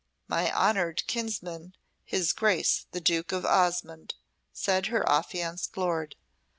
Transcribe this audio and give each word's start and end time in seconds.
"My 0.27 0.51
honoured 0.51 1.05
kinsman, 1.05 1.75
his 2.03 2.33
Grace 2.33 2.87
the 2.91 2.99
Duke 2.99 3.31
of 3.31 3.45
Osmonde," 3.45 4.15
said 4.51 4.87
her 4.87 5.07
affianced 5.07 5.77
lord. 5.77 6.15